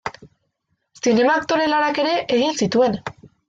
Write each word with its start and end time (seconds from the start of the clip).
Zinema 1.03 1.37
aktore 1.41 1.69
lanak 1.75 2.03
ere 2.07 2.17
egin 2.25 2.61
zituen. 2.67 3.03